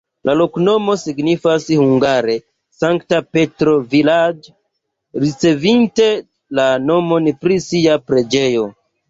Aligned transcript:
La 0.27 0.33
loknomo 0.37 0.93
signifas 1.01 1.67
hungare: 1.81 2.37
Sankta 2.77 3.19
Petro-vilaĝ', 3.37 4.49
ricevinte 5.25 6.09
la 6.61 6.67
nomon 6.89 7.31
pri 7.45 7.61
sia 7.69 8.01
preĝejo. 8.11 8.67